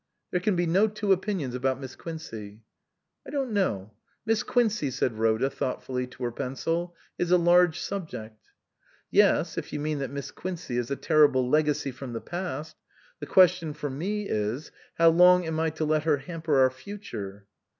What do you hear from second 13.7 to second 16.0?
for me is how long am I to